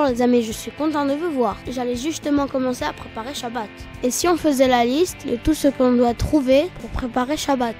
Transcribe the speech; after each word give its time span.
Bonjour 0.00 0.14
les 0.14 0.22
amis, 0.22 0.42
je 0.42 0.52
suis 0.52 0.70
content 0.70 1.04
de 1.04 1.12
vous 1.12 1.30
voir. 1.30 1.58
J'allais 1.68 1.94
justement 1.94 2.46
commencer 2.46 2.84
à 2.86 2.92
préparer 2.94 3.34
Shabbat. 3.34 3.68
Et 4.02 4.10
si 4.10 4.26
on 4.28 4.38
faisait 4.38 4.66
la 4.66 4.82
liste 4.82 5.26
de 5.26 5.36
tout 5.36 5.52
ce 5.52 5.68
qu'on 5.68 5.92
doit 5.92 6.14
trouver 6.14 6.70
pour 6.80 6.88
préparer 6.88 7.36
Shabbat 7.36 7.76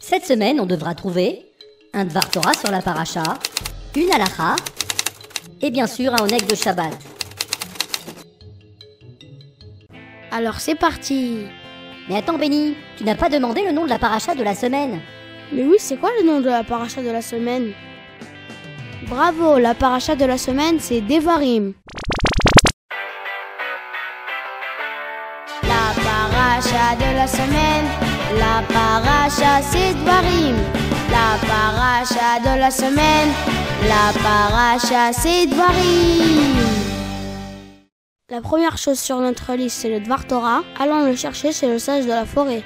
Cette 0.00 0.24
semaine, 0.24 0.58
on 0.58 0.66
devra 0.66 0.96
trouver 0.96 1.46
un 1.94 2.04
Dvar 2.04 2.28
Torah 2.28 2.54
sur 2.54 2.72
la 2.72 2.82
paracha, 2.82 3.22
une 3.94 4.10
halacha 4.10 4.56
et 5.60 5.70
bien 5.70 5.86
sûr 5.86 6.14
un 6.14 6.24
oneg 6.24 6.48
de 6.48 6.56
Shabbat. 6.56 6.92
Alors 10.32 10.58
c'est 10.58 10.74
parti 10.74 11.46
Mais 12.08 12.16
attends 12.16 12.38
Benny, 12.38 12.74
tu 12.96 13.04
n'as 13.04 13.14
pas 13.14 13.28
demandé 13.28 13.62
le 13.64 13.70
nom 13.70 13.84
de 13.84 13.90
la 13.90 14.00
paracha 14.00 14.34
de 14.34 14.42
la 14.42 14.56
semaine 14.56 15.00
Mais 15.52 15.62
oui, 15.62 15.76
c'est 15.78 15.96
quoi 15.96 16.10
le 16.20 16.26
nom 16.26 16.40
de 16.40 16.48
la 16.48 16.64
paracha 16.64 17.04
de 17.04 17.10
la 17.10 17.22
semaine? 17.22 17.72
Bravo, 19.12 19.58
la 19.58 19.74
paracha 19.74 20.16
de 20.16 20.24
la 20.24 20.38
semaine 20.38 20.80
c'est 20.80 21.02
Devarim. 21.02 21.74
La 25.64 25.92
paracha 26.02 26.96
de 26.96 27.14
la 27.14 27.26
semaine, 27.26 27.84
la 28.38 28.62
paracha 28.72 29.60
c'est 29.60 29.92
Devarim. 29.92 30.56
La 31.10 31.36
paracha 31.46 32.40
de 32.40 32.58
la 32.58 32.70
semaine, 32.70 33.28
la 33.86 34.18
paracha 34.22 35.12
c'est 35.12 35.46
Devarim. 35.46 36.56
La 38.30 38.40
première 38.40 38.78
chose 38.78 38.98
sur 38.98 39.20
notre 39.20 39.52
liste 39.52 39.80
c'est 39.82 39.90
le 39.90 40.00
Dvar 40.00 40.26
Torah. 40.26 40.62
Allons 40.80 41.04
le 41.04 41.14
chercher 41.16 41.52
chez 41.52 41.68
le 41.68 41.78
sage 41.78 42.04
de 42.04 42.10
la 42.12 42.24
forêt. 42.24 42.62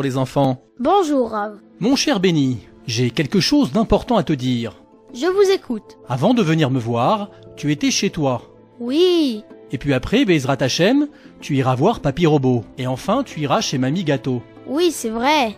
Bonjour 0.00 0.12
les 0.14 0.16
enfants. 0.16 0.62
Bonjour 0.78 1.30
Rav, 1.32 1.58
Mon 1.78 1.94
cher 1.94 2.20
Benny, 2.20 2.66
j'ai 2.86 3.10
quelque 3.10 3.38
chose 3.38 3.70
d'important 3.70 4.16
à 4.16 4.22
te 4.22 4.32
dire. 4.32 4.72
je 5.12 5.26
vous 5.26 5.50
écoute. 5.52 5.98
Avant 6.08 6.32
de 6.32 6.42
venir 6.42 6.70
me 6.70 6.78
voir, 6.80 7.28
tu 7.54 7.70
étais 7.70 7.90
chez 7.90 8.08
toi. 8.08 8.40
Oui, 8.78 9.44
Et 9.72 9.76
puis 9.76 9.92
après, 9.92 10.24
Bezrat 10.24 10.56
Hachem, 10.60 11.06
tu 11.42 11.54
iras 11.58 11.74
voir 11.74 12.00
Papy 12.00 12.24
Robot. 12.26 12.64
Et 12.78 12.86
enfin, 12.86 13.22
tu 13.24 13.40
iras 13.40 13.60
chez 13.60 13.76
Mamie 13.76 14.04
Gâteau. 14.04 14.40
oui, 14.66 14.90
c'est 14.90 15.10
vrai. 15.10 15.54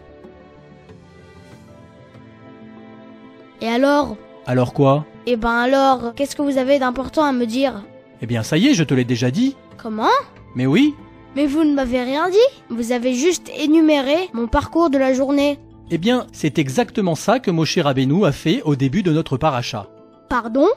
Et 3.61 3.69
alors? 3.69 4.17
Alors 4.47 4.75
quoi? 4.75 5.07
Eh 5.27 5.37
ben 5.37 5.51
alors, 5.57 6.15
qu'est-ce 6.17 6.35
que 6.35 6.43
vous 6.43 6.59
avez 6.59 6.81
d'important 6.81 7.23
à 7.23 7.31
me 7.31 7.47
dire? 7.47 7.85
Eh 8.21 8.27
bien 8.27 8.43
ça 8.43 8.57
y 8.59 8.67
est, 8.67 8.75
je 8.75 8.83
te 8.83 8.93
l'ai 8.93 9.05
déjà 9.05 9.31
dit. 9.31 9.55
Comment? 9.81 10.19
Mais 10.57 10.67
oui 10.67 10.97
Mais 11.35 11.47
vous 11.47 11.65
ne 11.65 11.75
m'avez 11.75 12.03
rien 12.03 12.29
dit 12.29 12.37
Vous 12.69 12.93
avez 12.93 13.15
juste 13.15 13.51
énuméré 13.59 14.29
mon 14.33 14.47
parcours 14.47 14.91
de 14.91 14.99
la 14.99 15.15
journée. 15.15 15.59
Eh 15.91 15.99
bien, 15.99 16.27
c'est 16.33 16.59
exactement 16.59 17.15
ça 17.15 17.39
que 17.39 17.51
Moshe 17.51 17.79
Rabbeinu 17.79 18.25
a 18.25 18.33
fait 18.33 18.63
au 18.65 18.77
début 18.77 19.03
de 19.03 19.13
notre 19.13 19.37
paracha. 19.37 19.89
Pardon? 20.29 20.69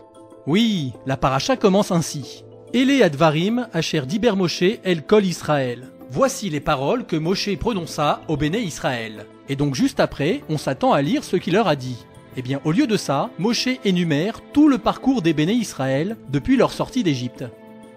Oui, 0.48 0.94
la 1.06 1.18
paracha 1.18 1.56
commence 1.58 1.92
ainsi. 1.92 2.44
Ele 2.74 3.02
advarim 3.04 3.68
asher 3.74 4.02
diber 4.06 4.36
Moshe 4.36 4.80
el 4.84 5.04
kol 5.04 5.26
Israël. 5.26 5.88
Voici 6.10 6.50
les 6.50 6.60
paroles 6.60 7.06
que 7.06 7.16
Moshe 7.16 7.56
prononça 7.58 8.22
au 8.28 8.38
béné 8.38 8.60
Israël. 8.60 9.26
Et 9.50 9.56
donc 9.56 9.76
juste 9.76 10.00
après, 10.00 10.42
on 10.50 10.58
s'attend 10.58 10.94
à 10.94 11.02
lire 11.02 11.24
ce 11.24 11.36
qu'il 11.36 11.54
leur 11.54 11.68
a 11.68 11.76
dit. 11.76 12.06
Eh 12.38 12.42
bien, 12.42 12.60
au 12.66 12.72
lieu 12.72 12.86
de 12.86 12.98
ça, 12.98 13.30
Moshe 13.40 13.70
énumère 13.86 14.42
tout 14.54 14.68
le 14.68 14.78
parcours 14.78 15.22
des 15.22 15.34
béné 15.34 15.54
Israël 15.54 16.18
depuis 16.30 16.58
leur 16.58 16.74
sortie 16.74 17.04
d'Égypte. 17.04 17.46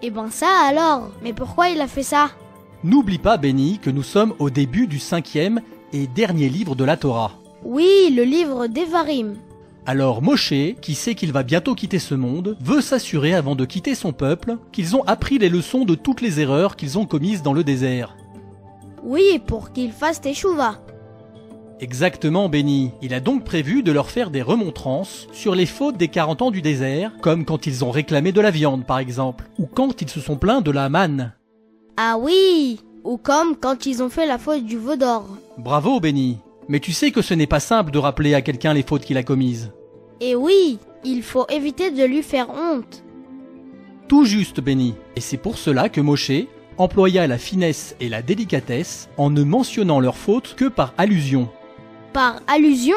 Eh 0.01 0.11
ben 0.11 0.29
ça 0.29 0.47
alors 0.67 1.11
Mais 1.21 1.33
pourquoi 1.33 1.69
il 1.69 1.81
a 1.81 1.87
fait 1.87 2.03
ça? 2.03 2.29
N'oublie 2.83 3.17
pas, 3.17 3.37
Béni, 3.37 3.77
que 3.79 3.89
nous 3.89 4.03
sommes 4.03 4.33
au 4.39 4.49
début 4.49 4.87
du 4.87 4.99
cinquième 4.99 5.59
et 5.91 6.07
dernier 6.07 6.47
livre 6.47 6.75
de 6.75 6.85
la 6.85 6.95
Torah. 6.95 7.33
Oui, 7.63 8.13
le 8.15 8.23
livre 8.23 8.67
d'Evarim. 8.67 9.35
Alors 9.85 10.21
Moshe, 10.21 10.53
qui 10.81 10.95
sait 10.95 11.15
qu'il 11.15 11.33
va 11.33 11.43
bientôt 11.43 11.75
quitter 11.75 11.99
ce 11.99 12.15
monde, 12.15 12.57
veut 12.61 12.79
s'assurer 12.79 13.33
avant 13.33 13.55
de 13.55 13.65
quitter 13.65 13.95
son 13.95 14.13
peuple 14.13 14.57
qu'ils 14.71 14.95
ont 14.95 15.03
appris 15.03 15.39
les 15.39 15.49
leçons 15.49 15.83
de 15.83 15.95
toutes 15.95 16.21
les 16.21 16.39
erreurs 16.39 16.77
qu'ils 16.77 16.97
ont 16.97 17.05
commises 17.05 17.43
dans 17.43 17.53
le 17.53 17.63
désert. 17.65 18.15
Oui, 19.03 19.41
pour 19.45 19.73
qu'il 19.73 19.91
fasse 19.91 20.21
teshuva. 20.21 20.79
Exactement, 21.81 22.49
Béni. 22.49 22.91
Il 23.01 23.13
a 23.13 23.19
donc 23.19 23.43
prévu 23.43 23.83
de 23.83 23.91
leur 23.91 24.09
faire 24.09 24.31
des 24.31 24.41
remontrances 24.41 25.27
sur 25.33 25.55
les 25.55 25.65
fautes 25.65 25.97
des 25.97 26.09
40 26.09 26.43
ans 26.43 26.51
du 26.51 26.61
désert, 26.61 27.11
comme 27.21 27.43
quand 27.43 27.67
ils 27.67 27.83
ont 27.83 27.91
réclamé 27.91 28.31
de 28.31 28.41
la 28.41 28.51
viande 28.51 28.85
par 28.85 28.99
exemple, 28.99 29.49
ou 29.57 29.65
quand 29.65 30.01
ils 30.01 30.09
se 30.09 30.21
sont 30.21 30.37
plaints 30.37 30.61
de 30.61 30.71
la 30.71 30.87
manne. 30.89 31.33
Ah 32.01 32.17
oui 32.17 32.79
Ou 33.03 33.17
comme 33.17 33.57
quand 33.57 33.85
ils 33.85 34.01
ont 34.01 34.07
fait 34.07 34.25
la 34.25 34.37
faute 34.37 34.63
du 34.63 34.77
veau 34.77 34.95
d'or. 34.95 35.27
Bravo, 35.57 35.99
Béni. 35.99 36.37
Mais 36.69 36.79
tu 36.79 36.93
sais 36.93 37.11
que 37.11 37.21
ce 37.21 37.33
n'est 37.33 37.45
pas 37.45 37.59
simple 37.59 37.91
de 37.91 37.97
rappeler 37.97 38.33
à 38.33 38.41
quelqu'un 38.41 38.73
les 38.73 38.83
fautes 38.83 39.03
qu'il 39.03 39.17
a 39.17 39.23
commises. 39.23 39.73
Et 40.21 40.33
oui, 40.33 40.79
il 41.03 41.23
faut 41.23 41.45
éviter 41.49 41.91
de 41.91 42.05
lui 42.05 42.21
faire 42.23 42.51
honte. 42.51 43.03
Tout 44.07 44.23
juste, 44.23 44.61
Béni. 44.61 44.95
Et 45.17 45.19
c'est 45.19 45.35
pour 45.35 45.57
cela 45.57 45.89
que 45.89 45.99
Moshe 45.99 46.31
employa 46.77 47.27
la 47.27 47.37
finesse 47.37 47.97
et 47.99 48.07
la 48.07 48.21
délicatesse 48.21 49.09
en 49.17 49.29
ne 49.29 49.43
mentionnant 49.43 49.99
leurs 49.99 50.15
fautes 50.15 50.55
que 50.55 50.69
par 50.69 50.93
allusion. 50.97 51.49
Par 52.13 52.39
allusion? 52.47 52.95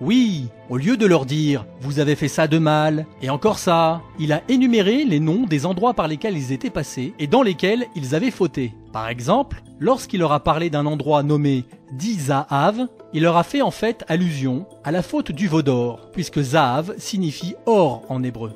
Oui, 0.00 0.48
au 0.70 0.76
lieu 0.76 0.96
de 0.96 1.06
leur 1.06 1.24
dire 1.24 1.66
vous 1.80 1.98
avez 1.98 2.16
fait 2.16 2.28
ça 2.28 2.48
de 2.48 2.58
mal, 2.58 3.06
et 3.22 3.30
encore 3.30 3.58
ça, 3.58 4.02
il 4.18 4.32
a 4.32 4.42
énuméré 4.48 5.04
les 5.04 5.20
noms 5.20 5.46
des 5.46 5.66
endroits 5.66 5.94
par 5.94 6.08
lesquels 6.08 6.36
ils 6.36 6.52
étaient 6.52 6.70
passés 6.70 7.14
et 7.18 7.26
dans 7.26 7.42
lesquels 7.42 7.86
ils 7.94 8.14
avaient 8.14 8.30
fauté. 8.30 8.74
Par 8.92 9.08
exemple, 9.08 9.62
lorsqu'il 9.78 10.20
leur 10.20 10.32
a 10.32 10.40
parlé 10.40 10.70
d'un 10.70 10.86
endroit 10.86 11.22
nommé 11.22 11.64
Di 11.92 12.14
Zahav, 12.14 12.88
il 13.12 13.22
leur 13.22 13.36
a 13.36 13.44
fait 13.44 13.62
en 13.62 13.70
fait 13.70 14.04
allusion 14.08 14.66
à 14.82 14.90
la 14.90 15.02
faute 15.02 15.30
du 15.30 15.46
veau 15.46 15.62
d'or, 15.62 16.10
puisque 16.12 16.40
Zahav 16.40 16.94
signifie 16.98 17.54
or 17.66 18.02
en 18.08 18.22
hébreu. 18.22 18.52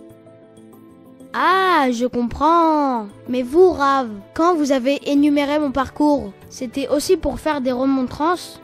Ah, 1.34 1.88
je 1.93 2.06
comprends. 2.06 3.06
Mais 3.28 3.43
vous, 3.43 3.71
Rav, 3.71 4.09
quand 4.34 4.56
vous 4.56 4.72
avez 4.72 4.98
énuméré 5.09 5.59
mon 5.59 5.71
parcours, 5.71 6.32
c'était 6.48 6.88
aussi 6.88 7.16
pour 7.16 7.38
faire 7.38 7.60
des 7.60 7.71
remontrances? 7.71 8.60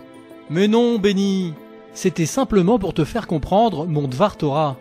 Mais 0.51 0.67
non, 0.67 0.99
Béni, 0.99 1.55
c'était 1.95 2.27
simplement 2.27 2.79
pour 2.79 2.93
te 2.93 3.05
faire 3.05 3.27
comprendre 3.27 3.87
mon 3.87 4.09
Dvar 4.09 4.37
Torah. 4.37 4.77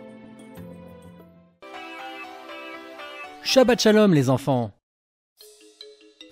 Shabbat 3.42 3.80
Shalom 3.80 4.12
les 4.12 4.30
enfants. 4.30 4.72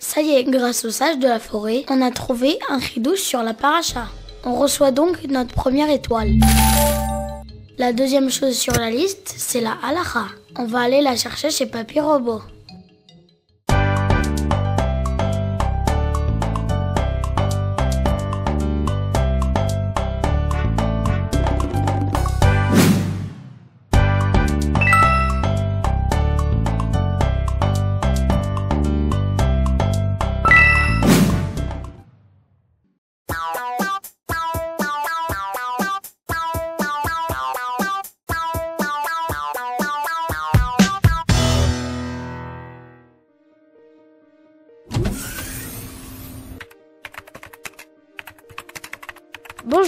Ça 0.01 0.21
y 0.21 0.31
est, 0.31 0.45
grâce 0.45 0.85
au 0.85 0.91
sage 0.91 1.19
de 1.19 1.29
la 1.29 1.39
forêt, 1.39 1.85
on 1.89 2.03
a 2.03 2.11
trouvé 2.11 2.59
un 2.69 2.79
ridouche 2.79 3.21
sur 3.21 3.43
la 3.43 3.55
paracha. 3.55 4.09
On 4.45 4.55
reçoit 4.57 4.91
donc 4.91 5.23
notre 5.25 5.55
première 5.55 5.89
étoile. 5.89 6.33
La 7.79 7.93
deuxième 7.93 8.31
chose 8.31 8.59
sur 8.59 8.73
la 8.75 8.91
liste, 8.91 9.33
c'est 9.37 9.61
la 9.61 9.77
halacha. 9.83 10.27
On 10.59 10.65
va 10.65 10.81
aller 10.81 11.01
la 11.01 11.17
chercher 11.17 11.51
chez 11.51 11.67
Papy 11.67 12.01
Robot. 12.01 12.43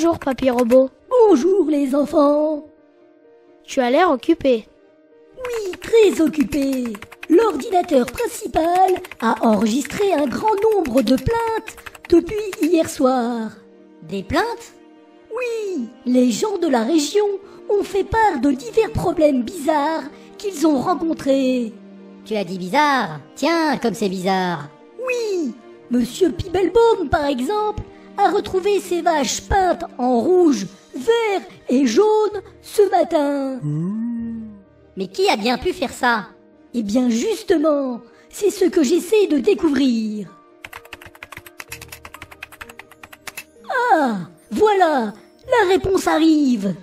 Bonjour, 0.04 0.18
Papy 0.18 0.50
Robot. 0.50 0.90
Bonjour 1.08 1.64
les 1.70 1.94
enfants 1.94 2.66
Tu 3.64 3.80
as 3.80 3.90
l'air 3.90 4.10
occupé. 4.10 4.68
Oui, 5.38 5.72
très 5.80 6.20
occupé. 6.20 6.92
L'ordinateur 7.30 8.04
principal 8.04 9.00
a 9.22 9.34
enregistré 9.40 10.12
un 10.12 10.26
grand 10.26 10.56
nombre 10.74 11.00
de 11.00 11.16
plaintes 11.16 11.76
depuis 12.10 12.36
hier 12.60 12.90
soir. 12.90 13.52
Des 14.02 14.22
plaintes? 14.22 14.74
Oui, 15.34 15.88
les 16.04 16.30
gens 16.30 16.58
de 16.58 16.68
la 16.68 16.82
région 16.82 17.24
ont 17.70 17.82
fait 17.82 18.04
part 18.04 18.40
de 18.42 18.50
divers 18.50 18.92
problèmes 18.92 19.42
bizarres 19.42 20.04
qu'ils 20.36 20.66
ont 20.66 20.80
rencontrés. 20.80 21.72
Tu 22.26 22.36
as 22.36 22.44
dit 22.44 22.58
bizarre? 22.58 23.20
Tiens, 23.36 23.78
comme 23.78 23.94
c'est 23.94 24.10
bizarre. 24.10 24.68
Oui, 24.98 25.54
Monsieur 25.90 26.30
Pibelbaum, 26.30 27.08
par 27.08 27.24
exemple, 27.24 27.82
a 28.16 28.30
retrouvé 28.30 28.80
ses 28.80 29.02
vaches 29.02 29.42
peintes 29.42 29.84
en 29.98 30.20
rouge, 30.20 30.66
vert 30.94 31.42
et 31.68 31.86
jaune 31.86 32.42
ce 32.62 32.82
matin. 32.90 33.60
Mais 34.96 35.08
qui 35.08 35.28
a 35.28 35.36
bien 35.36 35.58
pu 35.58 35.72
faire 35.72 35.92
ça? 35.92 36.26
Eh 36.74 36.82
bien 36.82 37.08
justement, 37.08 38.00
c'est 38.30 38.50
ce 38.50 38.64
que 38.66 38.82
j'essaie 38.82 39.26
de 39.26 39.38
découvrir. 39.38 40.28
Ah, 43.92 44.18
voilà, 44.50 45.12
la 45.46 45.68
réponse 45.68 46.06
arrive. 46.06 46.74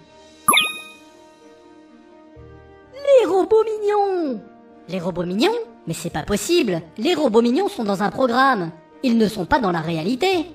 Les 2.94 3.25
robots 3.27 3.63
mignons 3.63 4.42
Les 4.88 5.00
robots 5.00 5.25
mignons? 5.25 5.51
Mais 5.88 5.94
c'est 5.94 6.12
pas 6.12 6.24
possible 6.24 6.81
Les 6.98 7.16
robots 7.16 7.42
mignons 7.42 7.68
sont 7.68 7.84
dans 7.84 8.04
un 8.04 8.10
programme. 8.10 8.72
Ils 9.04 9.18
ne 9.18 9.27
sont 9.27 9.45
pas 9.45 9.60
dans 9.60 9.72
la 9.72 9.81
réalité. 9.81 10.45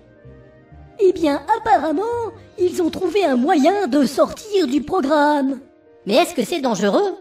Eh 1.00 1.12
bien, 1.12 1.42
apparemment, 1.58 2.32
ils 2.58 2.82
ont 2.82 2.90
trouvé 2.90 3.24
un 3.24 3.36
moyen 3.36 3.86
de 3.86 4.04
sortir 4.04 4.66
du 4.66 4.82
programme. 4.82 5.60
Mais 6.06 6.14
est-ce 6.14 6.34
que 6.34 6.44
c'est 6.44 6.60
dangereux? 6.60 7.16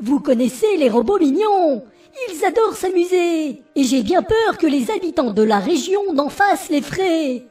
Vous 0.00 0.20
connaissez 0.20 0.76
les 0.76 0.88
robots 0.88 1.18
mignons 1.18 1.84
Ils 2.30 2.44
adorent 2.44 2.76
s'amuser 2.76 3.62
Et 3.76 3.84
j'ai 3.84 4.02
bien 4.02 4.22
peur 4.22 4.58
que 4.58 4.66
les 4.66 4.90
habitants 4.90 5.32
de 5.32 5.42
la 5.42 5.58
région 5.58 6.12
n'en 6.12 6.28
fassent 6.28 6.70
les 6.70 6.82
frais. 6.82 7.42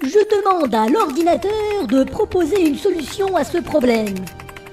Je 0.00 0.36
demande 0.36 0.74
à 0.74 0.86
l'ordinateur 0.88 1.86
de 1.88 2.04
proposer 2.04 2.66
une 2.66 2.76
solution 2.76 3.36
à 3.36 3.44
ce 3.44 3.58
problème. 3.58 4.14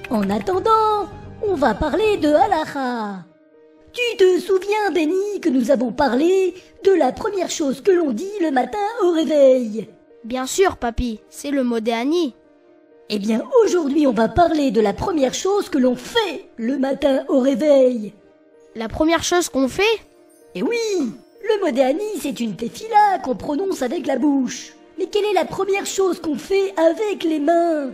En 0.10 0.30
attendant, 0.30 1.10
on 1.42 1.56
va 1.56 1.74
parler 1.74 2.18
de 2.18 2.30
Halacha. 2.30 3.26
Tu 3.96 4.18
te 4.18 4.40
souviens, 4.42 4.92
Benny, 4.94 5.40
que 5.40 5.48
nous 5.48 5.72
avons 5.72 5.94
parlé 5.94 6.54
de 6.84 6.92
la 6.92 7.14
première 7.14 7.50
chose 7.50 7.80
que 7.80 7.92
l'on 7.92 8.12
dit 8.12 8.26
le 8.42 8.52
matin 8.52 8.78
au 9.02 9.12
réveil? 9.12 9.88
Bien 10.26 10.46
sûr, 10.46 10.76
papy, 10.76 11.22
c'est 11.30 11.50
le 11.50 11.64
mot. 11.64 11.78
Eh 11.78 13.20
bien, 13.20 13.44
aujourd'hui, 13.64 14.06
on 14.06 14.12
va 14.12 14.28
parler 14.28 14.72
de 14.72 14.82
la 14.82 14.92
première 14.92 15.34
chose 15.34 15.70
que 15.70 15.78
l'on 15.78 15.96
fait 15.96 16.50
le 16.58 16.78
matin 16.78 17.24
au 17.30 17.40
réveil. 17.40 18.12
La 18.76 18.90
première 18.90 19.24
chose 19.24 19.48
qu'on 19.48 19.70
fait? 19.70 19.84
Eh 20.56 20.62
oui 20.62 20.76
Le 21.00 21.62
mot 21.62 21.98
c'est 22.20 22.42
une 22.42 22.58
tefila 22.58 23.20
qu'on 23.24 23.38
prononce 23.38 23.82
avec 23.82 24.08
la 24.08 24.18
bouche. 24.18 24.74
Mais 25.00 25.06
quelle 25.06 25.24
est 25.24 25.34
la 25.34 25.46
première 25.46 25.86
chose 25.86 26.20
qu'on 26.20 26.36
fait 26.36 26.74
avec 26.76 27.24
les 27.24 27.40
mains? 27.40 27.92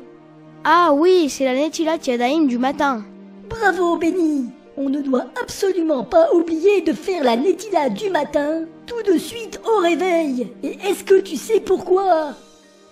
Ah 0.64 0.94
oui, 0.96 1.30
c'est 1.30 1.46
la 1.46 1.54
Netilat 1.54 1.98
Yadayim 2.04 2.48
du 2.48 2.58
matin. 2.58 3.04
Bravo, 3.48 3.98
Benny 3.98 4.50
On 4.78 4.90
ne 4.90 5.02
doit 5.02 5.26
absolument 5.42 6.04
pas 6.04 6.34
oublier 6.34 6.82
de 6.82 6.94
faire 6.94 7.24
la 7.24 7.36
Netila 7.36 7.90
du 7.90 8.10
matin, 8.10 8.66
tout 8.88 9.02
de 9.04 9.18
suite 9.18 9.60
au 9.66 9.82
réveil. 9.82 10.48
Et 10.64 10.78
est-ce 10.88 11.04
que 11.04 11.20
tu 11.20 11.36
sais 11.36 11.60
pourquoi? 11.60 12.34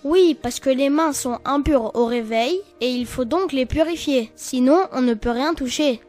Oui, 0.04 0.38
parce 0.42 0.60
que 0.60 0.70
les 0.70 0.90
mains 0.90 1.14
sont 1.14 1.40
impures 1.46 1.92
au 1.96 2.06
réveil 2.06 2.60
et 2.82 2.90
il 2.90 3.06
faut 3.06 3.26
donc 3.26 3.54
les 3.54 3.66
purifier. 3.66 4.32
Sinon, 4.36 4.88
on 4.92 5.02
ne 5.02 5.14
peut 5.14 5.32
rien 5.32 5.54
toucher. 5.54 6.02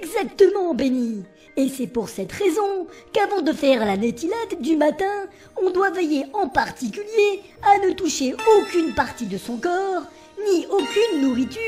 Exactement, 0.00 0.74
Benny. 0.74 1.24
Et 1.56 1.68
c'est 1.68 1.86
pour 1.86 2.08
cette 2.08 2.32
raison 2.32 2.86
qu'avant 3.12 3.42
de 3.42 3.52
faire 3.52 3.84
la 3.84 3.98
netilade 3.98 4.60
du 4.60 4.76
matin, 4.76 5.26
on 5.62 5.70
doit 5.70 5.90
veiller 5.90 6.24
en 6.32 6.48
particulier 6.48 7.42
à 7.62 7.86
ne 7.86 7.92
toucher 7.92 8.34
aucune 8.56 8.94
partie 8.94 9.26
de 9.26 9.36
son 9.36 9.58
corps, 9.58 10.04
ni 10.48 10.66
aucune 10.66 11.20
nourriture 11.20 11.60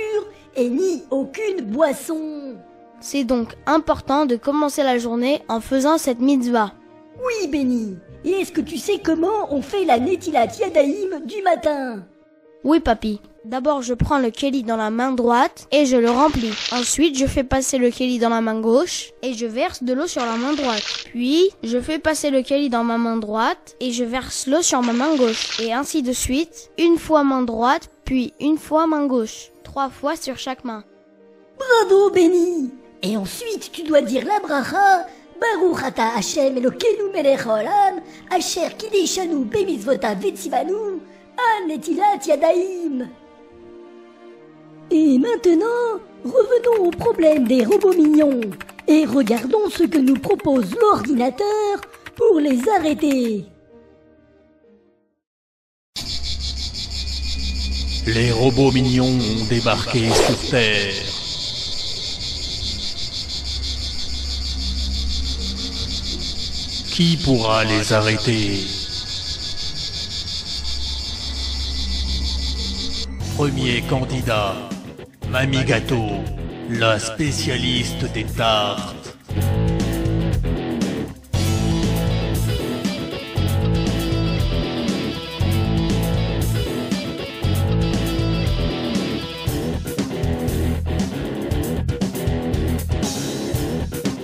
et 0.57 0.71
ni 0.71 1.03
aucune 1.11 1.61
boisson. 1.61 2.55
C'est 3.01 3.25
donc 3.25 3.55
important 3.67 4.27
de 4.27 4.37
commencer 4.37 4.83
la 4.83 4.99
journée 4.99 5.43
en 5.49 5.61
faisant 5.61 5.99
cette 5.99 6.21
mitzvah. 6.21 6.73
Oui, 7.19 7.49
Benny. 7.49 7.97
Et 8.25 8.31
est-ce 8.31 8.53
que 8.53 8.61
tu 8.61 8.79
sais 8.79 8.99
comment 8.99 9.53
on 9.53 9.61
fait 9.61 9.85
la 9.85 9.99
netilat 9.99 10.47
yadaïm 10.59 11.21
du 11.27 11.43
matin? 11.43 12.05
Oui, 12.65 12.81
papy. 12.81 13.21
D'abord, 13.45 13.83
je 13.83 13.93
prends 13.93 14.19
le 14.19 14.31
keli 14.31 14.63
dans 14.63 14.79
la 14.79 14.89
main 14.89 15.13
droite 15.13 15.69
et 15.71 15.85
je 15.85 15.99
le 15.99 16.11
remplis. 16.11 16.55
Ensuite, 16.73 17.19
je 17.19 17.27
fais 17.27 17.45
passer 17.45 17.77
le 17.77 17.91
keli 17.91 18.19
dans 18.19 18.31
la 18.31 18.41
main 18.41 18.59
gauche 18.59 19.13
et 19.23 19.35
je 19.35 19.45
verse 19.45 19.83
de 19.83 19.93
l'eau 19.93 20.07
sur 20.07 20.25
la 20.25 20.37
main 20.37 20.55
droite. 20.55 20.83
Puis, 21.11 21.51
je 21.63 21.79
fais 21.79 21.99
passer 21.99 22.31
le 22.31 22.41
keli 22.41 22.71
dans 22.71 22.85
ma 22.85 22.97
main 22.97 23.19
droite 23.19 23.77
et 23.81 23.93
je 23.93 24.05
verse 24.05 24.47
l'eau 24.47 24.63
sur 24.63 24.81
ma 24.81 24.95
main 24.95 25.15
gauche. 25.17 25.61
Et 25.61 25.75
ainsi 25.75 26.03
de 26.03 26.15
suite, 26.15 26.71
une 26.79 26.97
fois 26.97 27.23
main 27.23 27.43
droite, 27.43 27.91
puis 28.07 28.33
une 28.41 28.57
fois 28.57 28.87
main 28.87 29.05
gauche. 29.05 29.51
Trois 29.63 29.91
fois 29.91 30.17
sur 30.17 30.39
chaque 30.39 30.65
main. 30.65 30.85
Bravo, 31.59 32.11
Benny 32.11 32.73
Et 33.07 33.19
ensuite, 33.19 33.71
tu 33.71 33.83
dois 33.83 34.01
dire 34.01 34.25
la 34.25 34.41
bracha 34.41 35.07
Baruch 35.39 35.83
ata 35.85 36.17
Hashem 36.17 36.57
Elokeinu 36.57 37.13
melech 37.13 37.41
haolam, 37.41 38.01
asher 38.31 38.71
kideshanu 38.79 39.45
bemizvota 39.45 40.15
vetzivanu, 40.15 41.03
an 41.37 41.69
netilat 41.69 42.27
yadaim. 42.27 43.07
Et 44.91 45.19
maintenant, 45.19 46.01
revenons 46.25 46.87
au 46.87 46.91
problème 46.93 47.47
des 47.47 47.63
robots 47.63 47.93
mignons 47.93 48.41
et 48.89 49.05
regardons 49.05 49.69
ce 49.69 49.83
que 49.83 49.99
nous 49.99 50.17
propose 50.17 50.75
l'ordinateur 50.81 51.83
pour 52.17 52.41
les 52.41 52.59
arrêter. 52.79 53.45
Les 58.07 58.33
robots 58.33 58.73
mignons 58.73 59.05
ont 59.05 59.45
débarqué 59.51 60.09
sur 60.11 60.51
Terre. 60.51 61.24
Qui 66.95 67.17
pourra 67.17 67.65
les 67.65 67.93
arrêter 67.93 68.61
Premier 73.35 73.83
candidat, 73.91 74.55
Mamie 75.29 75.65
Gâteau, 75.65 76.07
la 76.71 77.01
spécialiste 77.01 78.05
des 78.13 78.23
tartes. 78.23 79.17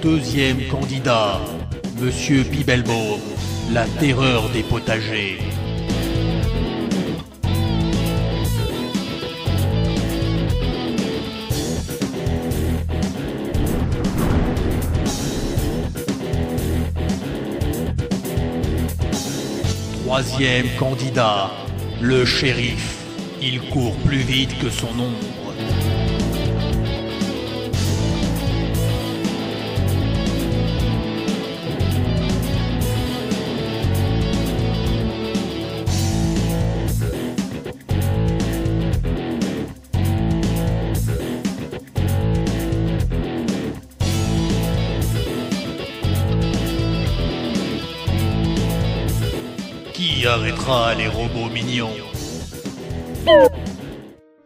Deuxième 0.00 0.68
candidat, 0.68 1.40
Monsieur 2.00 2.45
Pibelbaum, 2.45 3.21
la 3.73 3.85
terreur 3.99 4.49
des 4.54 4.62
potagers. 4.62 5.38
Troisième 20.04 20.66
candidat, 20.78 21.50
le 22.00 22.25
shérif. 22.25 22.97
Il 23.42 23.61
court 23.69 23.95
plus 24.07 24.19
vite 24.19 24.59
que 24.59 24.71
son 24.71 24.88
ombre. 24.99 25.39
Arrêtera 50.30 50.94
les 50.94 51.08
robots 51.08 51.52
mignons 51.52 51.90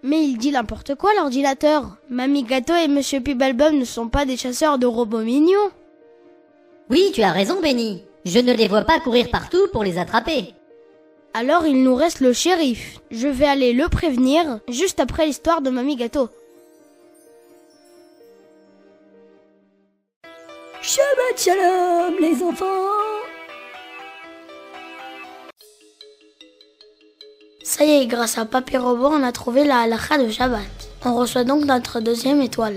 Mais 0.02 0.24
il 0.24 0.38
dit 0.38 0.50
n'importe 0.50 0.94
quoi 0.94 1.10
l'ordinateur. 1.14 1.98
Mamie 2.08 2.44
Gâteau 2.44 2.74
et 2.74 2.88
Monsieur 2.88 3.20
Pibelbum 3.20 3.78
ne 3.78 3.84
sont 3.84 4.08
pas 4.08 4.24
des 4.24 4.38
chasseurs 4.38 4.78
de 4.78 4.86
robots 4.86 5.18
mignons. 5.18 5.70
Oui, 6.88 7.10
tu 7.12 7.22
as 7.22 7.32
raison, 7.32 7.60
Benny. 7.60 8.02
Je 8.24 8.38
ne 8.38 8.54
les 8.54 8.66
vois 8.66 8.84
pas 8.84 8.98
courir 8.98 9.30
partout 9.30 9.68
pour 9.72 9.84
les 9.84 9.98
attraper. 9.98 10.54
Alors 11.34 11.66
il 11.66 11.82
nous 11.82 11.94
reste 11.94 12.20
le 12.20 12.32
shérif. 12.32 13.00
Je 13.10 13.28
vais 13.28 13.46
aller 13.46 13.74
le 13.74 13.88
prévenir 13.88 14.60
juste 14.68 15.00
après 15.00 15.26
l'histoire 15.26 15.60
de 15.60 15.68
Mamie 15.68 15.96
Gâteau. 15.96 16.30
Shabbat 20.80 21.38
shalom, 21.38 22.14
les 22.20 22.42
enfants 22.42 23.13
Ça 27.76 27.85
y 27.85 27.90
est, 27.90 28.07
grâce 28.07 28.38
à 28.38 28.45
Papy 28.45 28.76
Robot, 28.76 29.09
on 29.09 29.25
a 29.25 29.33
trouvé 29.33 29.64
la 29.64 29.81
halakha 29.81 30.16
de 30.16 30.31
Shabbat. 30.31 30.61
On 31.04 31.16
reçoit 31.16 31.43
donc 31.43 31.64
notre 31.64 31.99
deuxième 31.99 32.40
étoile. 32.40 32.76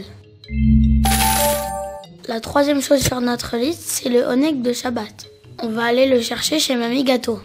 La 2.27 2.39
troisième 2.39 2.81
chose 2.81 3.01
sur 3.01 3.21
notre 3.21 3.57
liste, 3.57 3.83
c'est 3.83 4.09
le 4.09 4.23
Honek 4.23 4.63
de 4.63 4.73
Shabbat. 4.73 5.27
On 5.61 5.69
va 5.69 5.83
aller 5.83 6.07
le 6.07 6.19
chercher 6.19 6.57
chez 6.57 6.75
Mamie 6.75 7.03
Gâteau. 7.03 7.39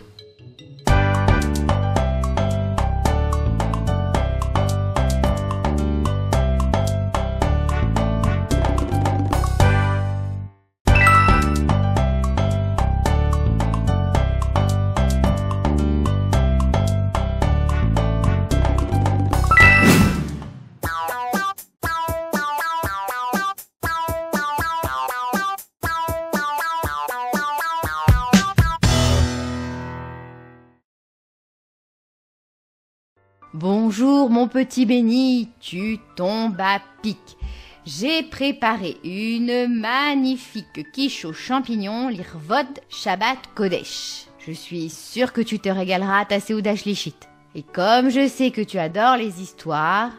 Bonjour 33.94 34.30
mon 34.30 34.48
petit 34.48 34.86
béni, 34.86 35.50
tu 35.60 35.98
tombes 36.16 36.58
à 36.58 36.80
pic. 37.02 37.36
J'ai 37.84 38.22
préparé 38.22 38.96
une 39.04 39.66
magnifique 39.68 40.90
quiche 40.92 41.26
aux 41.26 41.34
champignons 41.34 42.08
l'Irvod 42.08 42.66
Shabbat 42.88 43.36
Kodesh. 43.54 44.28
Je 44.38 44.52
suis 44.52 44.88
sûre 44.88 45.34
que 45.34 45.42
tu 45.42 45.58
te 45.58 45.68
régaleras 45.68 46.20
à 46.20 46.24
ta. 46.24 46.36
Et 46.38 47.62
comme 47.74 48.08
je 48.08 48.28
sais 48.28 48.50
que 48.50 48.62
tu 48.62 48.78
adores 48.78 49.18
les 49.18 49.42
histoires, 49.42 50.12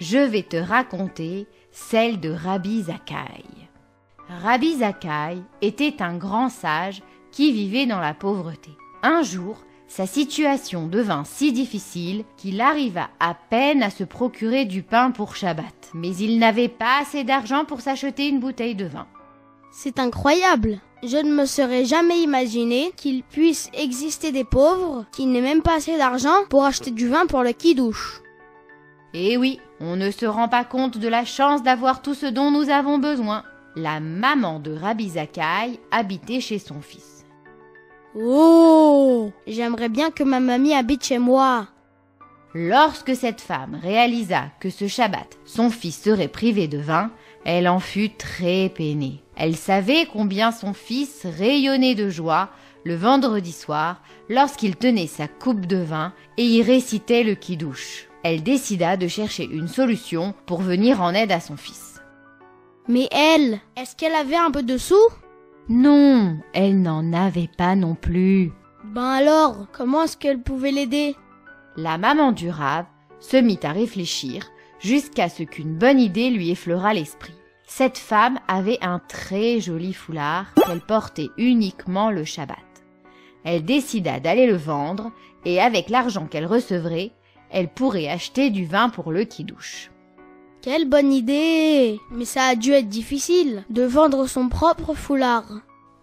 je 0.00 0.18
vais 0.18 0.42
te 0.42 0.56
raconter 0.56 1.46
celle 1.70 2.18
de 2.18 2.30
Rabbi 2.30 2.82
Zakai. 2.82 3.44
Rabbi 4.42 4.78
Zakai 4.78 5.38
était 5.62 6.02
un 6.02 6.16
grand 6.16 6.48
sage 6.48 7.00
qui 7.30 7.52
vivait 7.52 7.86
dans 7.86 8.00
la 8.00 8.12
pauvreté. 8.12 8.70
Un 9.04 9.22
jour, 9.22 9.62
sa 9.90 10.06
situation 10.06 10.86
devint 10.86 11.24
si 11.24 11.52
difficile 11.52 12.24
qu'il 12.36 12.60
arriva 12.60 13.10
à 13.18 13.34
peine 13.34 13.82
à 13.82 13.90
se 13.90 14.04
procurer 14.04 14.64
du 14.64 14.84
pain 14.84 15.10
pour 15.10 15.34
Shabbat. 15.34 15.90
Mais 15.94 16.14
il 16.14 16.38
n'avait 16.38 16.68
pas 16.68 17.00
assez 17.02 17.24
d'argent 17.24 17.64
pour 17.64 17.80
s'acheter 17.80 18.28
une 18.28 18.38
bouteille 18.38 18.76
de 18.76 18.86
vin. 18.86 19.08
C'est 19.72 19.98
incroyable. 19.98 20.78
Je 21.02 21.16
ne 21.16 21.34
me 21.34 21.44
serais 21.44 21.84
jamais 21.84 22.20
imaginé 22.20 22.92
qu'il 22.96 23.24
puisse 23.24 23.68
exister 23.74 24.30
des 24.30 24.44
pauvres 24.44 25.06
qui 25.10 25.26
n'aient 25.26 25.40
même 25.40 25.62
pas 25.62 25.78
assez 25.78 25.98
d'argent 25.98 26.44
pour 26.48 26.64
acheter 26.64 26.92
du 26.92 27.08
vin 27.08 27.26
pour 27.26 27.42
le 27.42 27.52
kidouche. 27.52 28.22
Eh 29.12 29.36
oui, 29.36 29.58
on 29.80 29.96
ne 29.96 30.12
se 30.12 30.26
rend 30.26 30.46
pas 30.46 30.64
compte 30.64 30.98
de 30.98 31.08
la 31.08 31.24
chance 31.24 31.64
d'avoir 31.64 32.00
tout 32.00 32.14
ce 32.14 32.26
dont 32.26 32.52
nous 32.52 32.70
avons 32.70 32.98
besoin. 32.98 33.42
La 33.74 33.98
maman 33.98 34.60
de 34.60 34.72
Rabbi 34.72 35.10
Zakai 35.10 35.80
habitait 35.90 36.40
chez 36.40 36.60
son 36.60 36.80
fils. 36.80 37.19
Oh 38.14 39.30
J'aimerais 39.46 39.88
bien 39.88 40.10
que 40.10 40.24
ma 40.24 40.40
mamie 40.40 40.74
habite 40.74 41.04
chez 41.04 41.18
moi. 41.18 41.68
Lorsque 42.54 43.14
cette 43.14 43.40
femme 43.40 43.78
réalisa 43.80 44.46
que 44.58 44.70
ce 44.70 44.88
Shabbat, 44.88 45.38
son 45.44 45.70
fils 45.70 46.02
serait 46.02 46.26
privé 46.26 46.66
de 46.66 46.78
vin, 46.78 47.12
elle 47.44 47.68
en 47.68 47.78
fut 47.78 48.10
très 48.10 48.68
peinée. 48.68 49.22
Elle 49.36 49.56
savait 49.56 50.06
combien 50.12 50.50
son 50.50 50.72
fils 50.72 51.24
rayonnait 51.38 51.94
de 51.94 52.10
joie 52.10 52.50
le 52.84 52.96
vendredi 52.96 53.52
soir 53.52 54.02
lorsqu'il 54.28 54.74
tenait 54.74 55.06
sa 55.06 55.28
coupe 55.28 55.66
de 55.66 55.76
vin 55.76 56.12
et 56.36 56.44
y 56.44 56.62
récitait 56.62 57.22
le 57.22 57.34
kidouche. 57.36 58.08
Elle 58.24 58.42
décida 58.42 58.96
de 58.96 59.06
chercher 59.06 59.44
une 59.44 59.68
solution 59.68 60.34
pour 60.46 60.60
venir 60.60 61.00
en 61.00 61.14
aide 61.14 61.32
à 61.32 61.40
son 61.40 61.56
fils. 61.56 62.00
Mais 62.88 63.08
elle, 63.12 63.60
est-ce 63.76 63.94
qu'elle 63.94 64.14
avait 64.14 64.36
un 64.36 64.50
peu 64.50 64.64
de 64.64 64.76
sous? 64.76 64.96
Non, 65.70 66.36
elle 66.52 66.82
n'en 66.82 67.12
avait 67.12 67.48
pas 67.56 67.76
non 67.76 67.94
plus. 67.94 68.52
Ben 68.84 69.04
alors, 69.04 69.68
comment 69.70 70.02
est-ce 70.02 70.16
qu'elle 70.16 70.42
pouvait 70.42 70.72
l'aider? 70.72 71.14
La 71.76 71.96
maman 71.96 72.32
du 72.32 72.50
rave 72.50 72.86
se 73.20 73.36
mit 73.36 73.60
à 73.62 73.70
réfléchir 73.70 74.50
jusqu'à 74.80 75.28
ce 75.28 75.44
qu'une 75.44 75.78
bonne 75.78 76.00
idée 76.00 76.30
lui 76.30 76.50
effleura 76.50 76.92
l'esprit. 76.92 77.34
Cette 77.66 77.98
femme 77.98 78.40
avait 78.48 78.78
un 78.82 78.98
très 78.98 79.60
joli 79.60 79.92
foulard 79.92 80.52
qu'elle 80.54 80.80
portait 80.80 81.30
uniquement 81.38 82.10
le 82.10 82.24
Shabbat. 82.24 82.58
Elle 83.44 83.64
décida 83.64 84.18
d'aller 84.18 84.48
le 84.48 84.56
vendre 84.56 85.12
et 85.44 85.60
avec 85.60 85.88
l'argent 85.88 86.26
qu'elle 86.26 86.46
recevrait, 86.46 87.12
elle 87.48 87.68
pourrait 87.68 88.08
acheter 88.08 88.50
du 88.50 88.66
vin 88.66 88.88
pour 88.88 89.12
le 89.12 89.22
kidouche. 89.22 89.92
Quelle 90.62 90.86
bonne 90.86 91.10
idée 91.10 91.98
Mais 92.10 92.26
ça 92.26 92.44
a 92.44 92.54
dû 92.54 92.72
être 92.72 92.88
difficile 92.90 93.64
de 93.70 93.82
vendre 93.82 94.26
son 94.26 94.50
propre 94.50 94.92
foulard. 94.92 95.46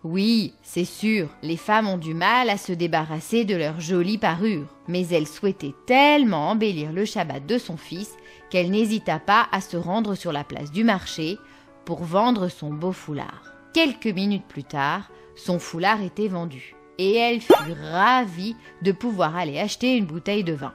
Oui, 0.04 0.54
c'est 0.64 0.86
sûr, 0.86 1.30
les 1.44 1.58
femmes 1.58 1.88
ont 1.88 2.00
du 2.00 2.16
mal 2.16 2.50
à 2.50 2.58
se 2.58 2.72
débarrasser 2.72 3.46
de 3.46 3.56
leur 3.56 3.80
jolie 3.80 4.18
parure, 4.18 4.66
mais 4.88 5.08
elle 5.10 5.28
souhaitait 5.28 5.76
tellement 5.86 6.50
embellir 6.50 6.92
le 6.92 7.06
Shabbat 7.06 7.46
de 7.46 7.60
son 7.60 7.78
fils 7.78 8.16
qu'elle 8.50 8.72
n'hésita 8.72 9.20
pas 9.20 9.48
à 9.52 9.62
se 9.62 9.78
rendre 9.78 10.16
sur 10.16 10.32
la 10.32 10.44
place 10.44 10.72
du 10.72 10.84
marché 10.84 11.38
pour 11.86 12.04
vendre 12.04 12.48
son 12.48 12.74
beau 12.74 12.94
foulard. 12.94 13.54
Quelques 13.76 14.08
minutes 14.08 14.48
plus 14.48 14.64
tard, 14.64 15.12
son 15.36 15.60
foulard 15.60 16.02
était 16.02 16.30
vendu, 16.30 16.76
et 16.98 17.14
elle 17.16 17.42
fut 17.42 17.74
ravie 17.92 18.56
de 18.82 18.92
pouvoir 18.92 19.36
aller 19.36 19.60
acheter 19.60 19.98
une 19.98 20.06
bouteille 20.08 20.44
de 20.44 20.54
vin. 20.54 20.74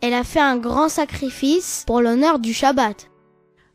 Elle 0.00 0.14
a 0.14 0.22
fait 0.22 0.40
un 0.40 0.56
grand 0.56 0.88
sacrifice 0.88 1.82
pour 1.86 2.00
l'honneur 2.00 2.38
du 2.38 2.54
Shabbat. 2.54 3.10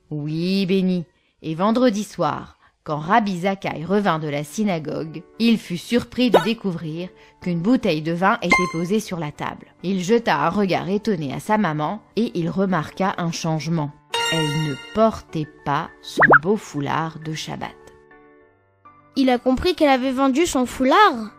Oui, 0.10 0.66
béni. 0.66 1.06
Et 1.42 1.54
vendredi 1.54 2.06
soir, 2.06 2.58
quand 2.86 2.98
Rabbi 2.98 3.42
Zakai 3.42 3.84
revint 3.84 4.20
de 4.20 4.30
la 4.30 4.46
synagogue, 4.46 5.22
il 5.40 5.58
fut 5.58 5.78
surpris 5.78 6.30
de 6.30 6.40
découvrir 6.40 7.10
qu'une 7.42 7.60
bouteille 7.60 8.02
de 8.02 8.14
vin 8.14 8.38
était 8.42 8.56
posée 8.72 9.02
sur 9.02 9.20
la 9.20 9.34
table. 9.34 9.68
Il 9.84 10.02
jeta 10.02 10.46
un 10.46 10.50
regard 10.50 10.88
étonné 10.88 11.34
à 11.34 11.42
sa 11.42 11.58
maman 11.58 12.02
et 12.16 12.32
il 12.36 12.50
remarqua 12.50 13.16
un 13.18 13.32
changement. 13.32 13.92
Elle 14.32 14.48
ne 14.48 14.76
portait 14.96 15.50
pas 15.66 15.90
son 16.02 16.24
beau 16.42 16.56
foulard 16.56 17.20
de 17.20 17.34
Shabbat. 17.34 17.76
Il 19.18 19.30
a 19.30 19.40
compris 19.40 19.76
qu'elle 19.76 19.90
avait 19.90 20.12
vendu 20.12 20.46
son 20.46 20.66
foulard? 20.66 21.34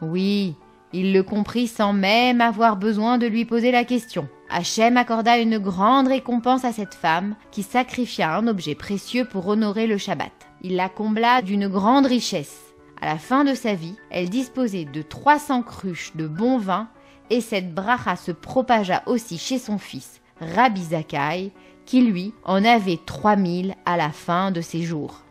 Oui, 0.00 0.54
il 0.92 1.12
le 1.12 1.22
comprit 1.22 1.68
sans 1.68 1.92
même 1.92 2.40
avoir 2.40 2.76
besoin 2.76 3.18
de 3.18 3.26
lui 3.26 3.44
poser 3.44 3.70
la 3.70 3.84
question. 3.84 4.28
Hachem 4.50 4.96
accorda 4.96 5.38
une 5.38 5.58
grande 5.58 6.08
récompense 6.08 6.64
à 6.64 6.72
cette 6.72 6.94
femme 6.94 7.36
qui 7.50 7.62
sacrifia 7.62 8.34
un 8.34 8.46
objet 8.46 8.74
précieux 8.74 9.26
pour 9.26 9.46
honorer 9.46 9.86
le 9.86 9.98
Shabbat. 9.98 10.32
Il 10.62 10.76
la 10.76 10.88
combla 10.88 11.42
d'une 11.42 11.68
grande 11.68 12.06
richesse. 12.06 12.58
À 13.00 13.06
la 13.06 13.18
fin 13.18 13.44
de 13.44 13.54
sa 13.54 13.74
vie, 13.74 13.96
elle 14.10 14.30
disposait 14.30 14.86
de 14.86 15.02
300 15.02 15.62
cruches 15.62 16.16
de 16.16 16.26
bon 16.26 16.58
vin 16.58 16.88
et 17.30 17.40
cette 17.40 17.74
bracha 17.74 18.16
se 18.16 18.32
propagea 18.32 19.02
aussi 19.06 19.38
chez 19.38 19.58
son 19.58 19.78
fils, 19.78 20.20
Rabbi 20.40 20.82
Zakai, 20.82 21.52
qui 21.84 22.02
lui 22.02 22.32
en 22.44 22.64
avait 22.64 22.98
3000 23.04 23.74
à 23.84 23.96
la 23.96 24.10
fin 24.10 24.50
de 24.50 24.60
ses 24.60 24.82
jours. 24.82 25.22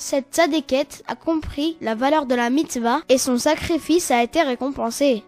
Cette 0.00 0.34
tzadékette 0.34 1.04
a 1.08 1.14
compris 1.14 1.76
la 1.82 1.94
valeur 1.94 2.24
de 2.24 2.34
la 2.34 2.48
mitzvah 2.48 3.02
et 3.10 3.18
son 3.18 3.36
sacrifice 3.36 4.10
a 4.10 4.22
été 4.22 4.40
récompensé. 4.40 5.22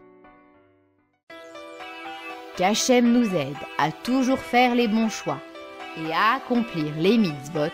Qu'Hachem 2.56 3.12
nous 3.12 3.26
aide 3.36 3.54
à 3.76 3.92
toujours 3.92 4.38
faire 4.38 4.74
les 4.74 4.88
bons 4.88 5.10
choix 5.10 5.36
et 5.98 6.10
à 6.10 6.36
accomplir 6.36 6.86
les 6.98 7.18
mitzvot 7.18 7.68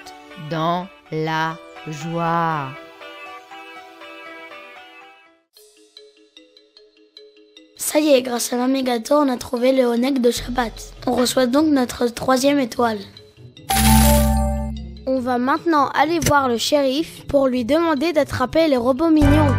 dans 0.51 0.89
la 1.13 1.57
joie. 1.87 2.71
Ça 7.77 8.01
y 8.01 8.09
est, 8.09 8.23
grâce 8.23 8.53
à 8.53 8.57
l'Amégato, 8.57 9.15
on 9.15 9.29
a 9.29 9.37
trouvé 9.37 9.71
le 9.71 9.85
Honek 9.85 10.21
de 10.21 10.33
Shabbat. 10.33 10.95
On 11.07 11.13
reçoit 11.13 11.47
donc 11.47 11.69
notre 11.69 12.09
troisième 12.09 12.59
étoile. 12.59 12.99
On 15.11 15.21
va 15.21 15.39
maintenant 15.39 15.89
aller 15.95 16.19
voir 16.19 16.51
le 16.51 16.59
shérif 16.59 17.25
pour 17.29 17.49
lui 17.49 17.65
demander 17.65 18.13
d'attraper 18.13 18.69
les 18.69 18.77
robots 18.77 19.09
mignons. 19.09 19.55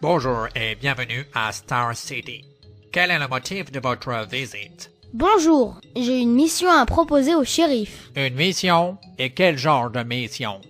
Bonjour 0.00 0.46
et 0.54 0.76
bienvenue 0.76 1.26
à 1.34 1.50
Star 1.50 1.96
City. 1.96 2.44
Quel 2.92 3.10
est 3.10 3.18
le 3.18 3.26
motif 3.26 3.72
de 3.72 3.80
votre 3.80 4.28
visite? 4.30 4.91
Bonjour, 5.14 5.78
j'ai 5.94 6.20
une 6.20 6.32
mission 6.32 6.70
à 6.70 6.86
proposer 6.86 7.34
au 7.34 7.44
shérif. 7.44 8.10
Une 8.16 8.34
mission? 8.34 8.96
Et 9.18 9.28
quel 9.28 9.58
genre 9.58 9.90
de 9.90 10.02
mission? 10.02 10.62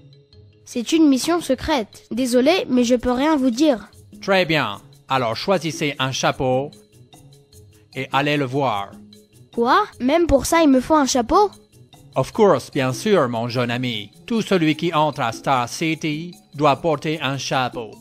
C'est 0.65 0.91
une 0.91 1.09
mission 1.09 1.41
secrète. 1.41 2.07
Désolé, 2.11 2.67
mais 2.69 2.83
je 2.83 2.97
peux 2.97 3.13
rien 3.13 3.37
vous 3.37 3.53
dire. 3.53 3.89
Très 4.21 4.45
bien. 4.45 4.81
Alors 5.09 5.37
choisissez 5.37 5.95
un 6.01 6.11
chapeau 6.11 6.73
et 7.95 8.09
allez 8.13 8.37
le 8.37 8.45
voir. 8.45 8.91
Quoi? 9.55 9.85
Même 10.01 10.27
pour 10.27 10.45
ça, 10.45 10.61
il 10.63 10.71
me 10.71 10.81
faut 10.81 10.97
un 10.97 11.07
chapeau? 11.07 11.53
Of 12.17 12.33
course, 12.33 12.69
bien 12.73 12.93
sûr, 12.93 13.29
mon 13.29 13.47
jeune 13.47 13.71
ami. 13.71 14.11
Tout 14.27 14.43
celui 14.43 14.75
qui 14.75 14.93
entre 14.93 15.21
à 15.21 15.31
Star 15.31 15.69
City 15.69 16.35
doit 16.53 16.77
porter 16.77 17.21
un 17.21 17.39
chapeau. 17.39 17.93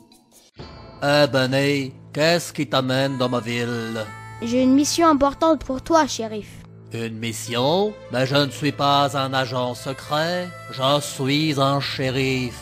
Eh 1.03 1.91
qu'est-ce 2.11 2.51
qui 2.51 2.65
t'amène 2.67 3.19
dans 3.19 3.29
ma 3.29 3.41
ville? 3.41 4.03
J'ai 4.41 4.63
une 4.63 4.73
mission 4.73 5.07
importante 5.07 5.63
pour 5.63 5.83
toi, 5.83 6.07
shérif. 6.07 6.49
Une 6.93 7.19
mission? 7.19 7.93
Mais 8.11 8.25
je 8.25 8.35
ne 8.35 8.49
suis 8.49 8.71
pas 8.71 9.15
un 9.15 9.33
agent 9.33 9.75
secret, 9.75 10.49
je 10.71 10.99
suis 10.99 11.61
un 11.61 11.79
shérif. 11.79 12.59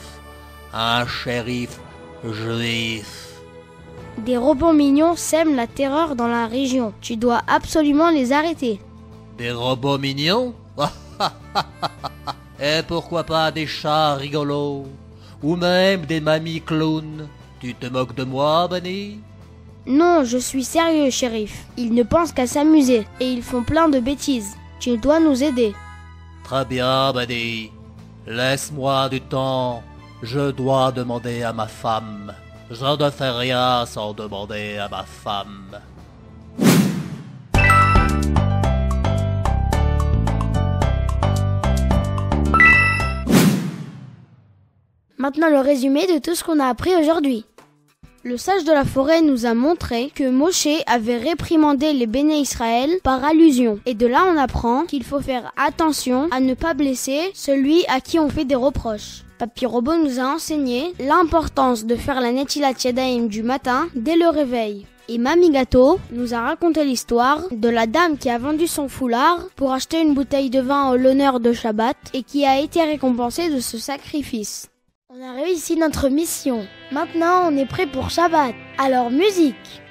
Un 0.73 1.07
shérif 1.07 1.79
juif. 2.23 3.29
Des 4.17 4.35
robots 4.35 4.73
mignons 4.73 5.15
sèment 5.15 5.55
la 5.55 5.67
terreur 5.67 6.15
dans 6.17 6.27
la 6.27 6.47
région. 6.47 6.93
Tu 6.99 7.15
dois 7.15 7.41
absolument 7.47 8.09
les 8.09 8.33
arrêter. 8.33 8.81
Des 9.37 9.51
robots 9.51 9.97
mignons? 9.97 10.53
Et 12.61 12.81
pourquoi 12.85 13.23
pas 13.23 13.51
des 13.51 13.67
chats 13.67 14.15
rigolos? 14.15 14.85
Ou 15.41 15.55
même 15.55 16.05
des 16.05 16.19
mamies 16.19 16.61
clowns? 16.61 17.29
Tu 17.61 17.73
te 17.73 17.87
moques 17.87 18.15
de 18.15 18.25
moi, 18.25 18.67
Benny? 18.67 19.21
Non, 19.89 20.23
je 20.23 20.37
suis 20.37 20.63
sérieux, 20.63 21.09
shérif. 21.09 21.65
Ils 21.75 21.95
ne 21.95 22.03
pensent 22.03 22.31
qu'à 22.31 22.45
s'amuser 22.45 23.07
et 23.19 23.33
ils 23.33 23.41
font 23.41 23.63
plein 23.63 23.89
de 23.89 23.99
bêtises. 23.99 24.55
Tu 24.79 24.99
dois 24.99 25.19
nous 25.19 25.43
aider. 25.43 25.73
Très 26.43 26.63
bien, 26.63 27.11
Buddy. 27.11 27.71
Laisse-moi 28.27 29.09
du 29.09 29.19
temps. 29.19 29.81
Je 30.21 30.51
dois 30.51 30.91
demander 30.91 31.41
à 31.41 31.53
ma 31.53 31.65
femme. 31.65 32.35
Je 32.69 32.85
ne 32.85 33.09
fais 33.09 33.31
rien 33.31 33.83
sans 33.87 34.13
demander 34.13 34.77
à 34.77 34.87
ma 34.89 35.03
femme. 35.03 35.79
Maintenant 45.17 45.49
le 45.49 45.59
résumé 45.61 46.05
de 46.05 46.19
tout 46.19 46.35
ce 46.35 46.43
qu'on 46.43 46.59
a 46.59 46.67
appris 46.67 46.95
aujourd'hui. 46.95 47.43
Le 48.25 48.35
sage 48.35 48.65
de 48.65 48.73
la 48.73 48.83
forêt 48.83 49.21
nous 49.21 49.45
a 49.45 49.53
montré 49.53 50.11
que 50.13 50.29
Moshe 50.29 50.67
avait 50.87 51.15
réprimandé 51.15 51.93
les 51.93 52.05
béné 52.05 52.39
Israël 52.39 52.89
par 53.01 53.23
allusion. 53.23 53.79
Et 53.85 53.93
de 53.93 54.07
là 54.07 54.25
on 54.29 54.37
apprend 54.37 54.83
qu'il 54.83 55.05
faut 55.05 55.21
faire 55.21 55.53
attention 55.55 56.27
à 56.31 56.41
ne 56.41 56.53
pas 56.53 56.73
blesser 56.73 57.31
celui 57.33 57.85
à 57.87 58.01
qui 58.01 58.19
on 58.19 58.27
fait 58.27 58.43
des 58.43 58.55
reproches. 58.55 59.23
Papy 59.37 59.65
Robot 59.65 59.95
nous 60.03 60.19
a 60.19 60.23
enseigné 60.23 60.93
l'importance 60.99 61.85
de 61.85 61.95
faire 61.95 62.19
la 62.19 62.33
Netilat 62.33 62.73
Yadayim 62.83 63.27
du 63.27 63.41
matin 63.41 63.87
dès 63.95 64.17
le 64.17 64.27
réveil. 64.27 64.85
Et 65.07 65.17
Mamie 65.17 65.53
nous 66.11 66.33
a 66.33 66.41
raconté 66.41 66.83
l'histoire 66.83 67.43
de 67.51 67.69
la 67.69 67.87
dame 67.87 68.17
qui 68.17 68.29
a 68.29 68.37
vendu 68.37 68.67
son 68.67 68.89
foulard 68.89 69.47
pour 69.55 69.71
acheter 69.71 70.01
une 70.01 70.13
bouteille 70.13 70.49
de 70.49 70.59
vin 70.59 70.83
en 70.83 70.95
l'honneur 70.95 71.39
de 71.39 71.53
Shabbat 71.53 71.95
et 72.13 72.23
qui 72.23 72.45
a 72.45 72.59
été 72.59 72.83
récompensée 72.83 73.49
de 73.49 73.61
ce 73.61 73.77
sacrifice. 73.77 74.69
On 75.11 75.23
a 75.23 75.33
réussi 75.33 75.75
notre 75.75 76.07
mission. 76.07 76.67
Maintenant, 76.91 77.49
on 77.49 77.57
est 77.57 77.65
prêt 77.65 77.87
pour 77.87 78.11
Shabbat. 78.11 78.53
Alors, 78.77 79.09
musique 79.09 79.81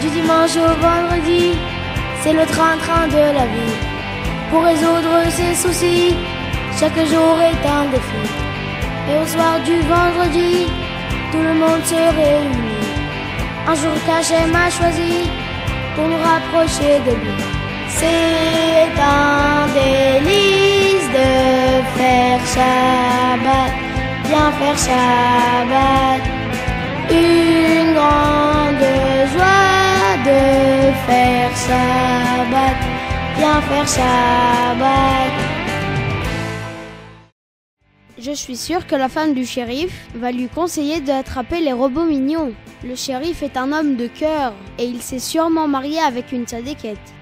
Du 0.00 0.08
dimanche 0.08 0.56
au 0.56 0.72
vendredi, 0.80 1.58
c'est 2.22 2.32
le 2.32 2.46
train-train 2.46 3.08
de 3.08 3.24
la 3.38 3.46
vie. 3.46 3.76
Pour 4.50 4.62
résoudre 4.62 5.28
ses 5.30 5.56
soucis, 5.56 6.14
chaque 6.78 6.94
jour 6.94 7.40
est 7.40 7.66
un 7.66 7.90
défi. 7.90 8.24
Et 9.10 9.18
au 9.18 9.26
soir 9.26 9.60
du 9.64 9.80
vendredi, 9.80 10.66
tout 11.32 11.42
le 11.42 11.54
monde 11.54 11.84
se 11.84 11.96
réunit. 11.96 12.86
Un 13.66 13.74
jour 13.74 13.94
caché 14.06 14.46
m'a 14.52 14.70
choisi 14.70 15.28
pour 15.96 16.06
nous 16.06 16.22
rapprocher 16.22 17.00
de 17.00 17.10
lui. 17.16 17.63
C'est 17.96 18.92
un 19.00 19.66
délice 19.72 21.08
de 21.18 21.30
faire 21.96 22.40
Shabbat, 22.54 23.72
bien 24.28 24.50
faire 24.58 24.78
Shabbat. 24.86 26.22
Une 27.10 27.94
grande 27.94 28.86
joie 29.32 30.16
de 30.28 30.92
faire 31.06 31.52
Shabbat, 31.66 32.78
bien 33.38 33.60
faire 33.62 33.88
Shabbat. 33.88 35.32
Je 38.18 38.32
suis 38.32 38.56
sûre 38.56 38.86
que 38.86 38.96
la 38.96 39.08
femme 39.08 39.34
du 39.34 39.44
shérif 39.44 40.08
va 40.14 40.32
lui 40.32 40.48
conseiller 40.48 41.00
d'attraper 41.00 41.60
les 41.60 41.72
robots 41.72 42.04
mignons. 42.04 42.54
Le 42.82 42.96
shérif 42.96 43.42
est 43.42 43.56
un 43.56 43.70
homme 43.72 43.96
de 43.96 44.06
cœur 44.06 44.52
et 44.78 44.84
il 44.84 45.00
s'est 45.00 45.18
sûrement 45.18 45.68
marié 45.68 46.00
avec 46.00 46.32
une 46.32 46.46
sadéquette. 46.46 47.13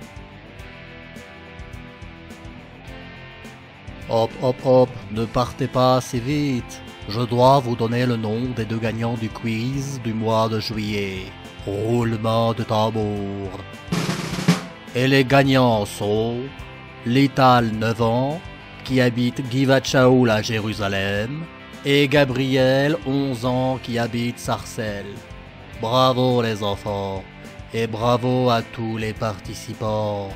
Hop, 4.14 4.30
hop, 4.42 4.56
hop, 4.66 4.90
ne 5.10 5.24
partez 5.24 5.66
pas 5.66 5.96
assez 5.96 6.20
vite. 6.20 6.82
Je 7.08 7.22
dois 7.22 7.60
vous 7.60 7.74
donner 7.74 8.04
le 8.04 8.16
nom 8.16 8.40
des 8.54 8.66
deux 8.66 8.78
gagnants 8.78 9.14
du 9.14 9.30
quiz 9.30 10.02
du 10.04 10.12
mois 10.12 10.50
de 10.50 10.60
juillet. 10.60 11.22
Roulement 11.64 12.52
de 12.52 12.62
tambour. 12.62 13.48
Et 14.94 15.08
les 15.08 15.24
gagnants 15.24 15.86
sont 15.86 16.40
Lital 17.06 17.70
9 17.72 18.02
ans, 18.02 18.38
qui 18.84 19.00
habite 19.00 19.40
Givat 19.50 19.80
à 19.80 20.42
Jérusalem, 20.42 21.44
et 21.86 22.06
Gabriel 22.06 22.98
11 23.06 23.46
ans 23.46 23.78
qui 23.82 23.98
habite 23.98 24.38
Sarcelles. 24.38 25.16
Bravo 25.80 26.42
les 26.42 26.62
enfants, 26.62 27.24
et 27.72 27.86
bravo 27.86 28.50
à 28.50 28.60
tous 28.60 28.98
les 28.98 29.14
participants. 29.14 30.28